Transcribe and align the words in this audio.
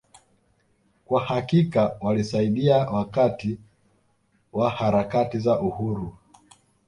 Kwa 1.05 1.21
hakika 1.25 1.95
walisaidia 2.01 2.77
wakati 2.77 3.59
wa 4.53 4.69
harakati 4.69 5.39
za 5.39 5.59
Uhuru 5.59 6.13